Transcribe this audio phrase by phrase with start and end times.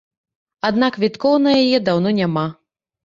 [0.69, 2.47] Аднак квіткоў на яе даўно няма.